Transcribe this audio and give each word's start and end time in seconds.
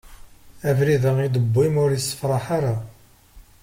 Abrid-a 0.69 1.11
i 1.25 1.27
d-tewwim 1.33 1.75
ur 1.83 1.89
issefraḥ 1.93 2.45
ara. 2.57 2.75